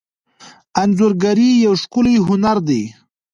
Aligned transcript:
انځورګري 0.81 1.49
یو 1.65 1.73
ښکلی 1.81 2.15
هنر 2.27 2.57
دی. 2.67 2.83